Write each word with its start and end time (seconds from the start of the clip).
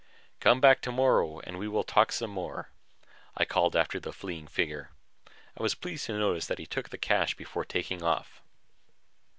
"Come 0.39 0.59
back 0.59 0.81
tomorrow 0.81 1.41
and 1.41 1.59
we 1.59 1.67
will 1.67 1.83
talk 1.83 2.11
some 2.11 2.31
more," 2.31 2.71
I 3.37 3.45
called 3.45 3.75
after 3.75 3.99
the 3.99 4.11
fleeing 4.11 4.47
figure. 4.47 4.89
I 5.55 5.61
was 5.61 5.75
pleased 5.75 6.07
to 6.07 6.17
notice 6.17 6.47
that 6.47 6.57
he 6.57 6.65
took 6.65 6.89
the 6.89 6.97
cash 6.97 7.35
before 7.35 7.65
taking 7.65 8.01
off. 8.01 8.41